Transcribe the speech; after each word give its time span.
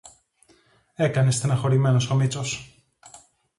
έκανε 0.95 1.31
στενοχωρημένος 1.31 2.09
ο 2.09 2.15
Μήτσος 2.15 2.69